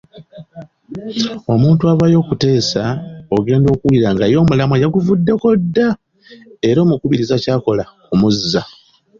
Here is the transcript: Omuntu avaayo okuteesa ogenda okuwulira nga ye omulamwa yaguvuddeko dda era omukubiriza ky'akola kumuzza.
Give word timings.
Omuntu 1.53 1.83
avaayo 1.91 2.17
okuteesa 2.23 2.83
ogenda 3.37 3.67
okuwulira 3.71 4.09
nga 4.13 4.25
ye 4.31 4.37
omulamwa 4.43 4.81
yaguvuddeko 4.83 5.47
dda 5.61 5.87
era 6.69 6.79
omukubiriza 6.85 7.35
ky'akola 7.43 7.83
kumuzza. 8.07 8.61